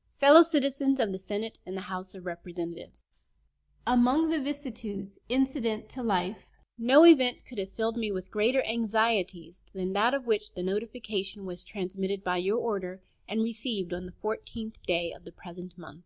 ]Fellow 0.20 0.42
Citizens 0.42 1.00
of 1.00 1.10
the 1.10 1.18
Senate 1.18 1.58
and 1.64 1.74
of 1.74 1.76
the 1.76 1.86
House 1.88 2.14
of 2.14 2.26
Representatives: 2.26 3.06
Among 3.86 4.28
the 4.28 4.38
vicissitudes 4.38 5.18
incident 5.30 5.88
to 5.88 6.02
life 6.02 6.46
no 6.76 7.06
event 7.06 7.46
could 7.46 7.56
have 7.56 7.72
filled 7.72 7.96
me 7.96 8.12
with 8.12 8.30
greater 8.30 8.62
anxieties 8.64 9.58
than 9.72 9.94
that 9.94 10.12
of 10.12 10.26
which 10.26 10.52
the 10.52 10.62
notification 10.62 11.46
was 11.46 11.64
transmitted 11.64 12.22
by 12.22 12.36
your 12.36 12.58
order, 12.58 13.00
and 13.26 13.42
received 13.42 13.94
on 13.94 14.04
the 14.04 14.12
14th 14.12 14.82
day 14.82 15.14
of 15.14 15.24
the 15.24 15.32
present 15.32 15.78
month. 15.78 16.04